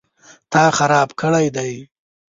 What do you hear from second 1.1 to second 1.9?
کړی دی؟